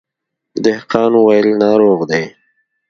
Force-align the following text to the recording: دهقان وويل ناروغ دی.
دهقان 0.63 1.11
وويل 1.17 1.47
ناروغ 1.61 1.99
دی. 2.09 2.23